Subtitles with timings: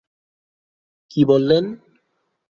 [1.11, 1.65] কি বললেন?